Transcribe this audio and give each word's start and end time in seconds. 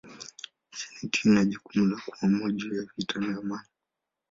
Senati 0.77 1.19
ina 1.25 1.43
jukumu 1.45 1.85
la 1.87 2.01
kuamua 2.05 2.51
juu 2.51 2.75
ya 2.75 2.83
vita 2.97 3.19
na 3.19 3.37
amani. 3.37 3.67